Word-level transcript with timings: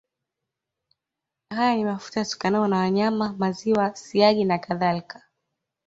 Haya 1.49 1.75
ni 1.75 1.85
mafuta 1.85 2.19
yatokanayo 2.19 2.67
na 2.67 2.77
wanyama 2.79 3.33
maziwa 3.37 3.95
siagi 3.95 4.19
ya 4.41 4.47
wanyama 4.47 4.53
nakadhalika 4.53 5.23